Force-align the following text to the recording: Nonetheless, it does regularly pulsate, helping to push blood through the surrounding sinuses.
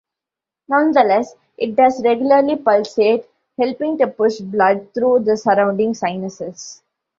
Nonetheless, 0.67 1.35
it 1.59 1.75
does 1.75 2.01
regularly 2.03 2.55
pulsate, 2.55 3.27
helping 3.59 3.99
to 3.99 4.07
push 4.07 4.39
blood 4.39 4.91
through 4.95 5.19
the 5.19 5.37
surrounding 5.37 5.93
sinuses. 5.93 6.81